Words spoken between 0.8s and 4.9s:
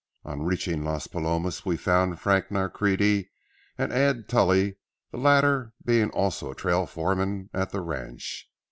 Las Palomas, we found Frank Nancrede and Add Tully,